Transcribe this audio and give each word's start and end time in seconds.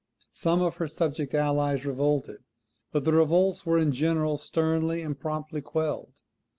Some 0.33 0.63
of 0.63 0.77
her 0.77 0.87
subject 0.87 1.35
allies 1.35 1.85
revolted, 1.85 2.39
but 2.91 3.05
the 3.05 3.13
revolts 3.13 3.67
were 3.67 3.77
in 3.77 3.91
general 3.91 4.39
sternly 4.39 5.03
and 5.03 5.15
promptly 5.15 5.61
quelled. 5.61 6.13